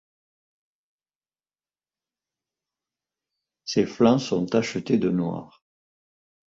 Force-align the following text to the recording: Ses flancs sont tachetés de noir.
Ses 3.65 3.85
flancs 3.85 4.17
sont 4.21 4.47
tachetés 4.47 4.97
de 4.97 5.11
noir. 5.11 5.61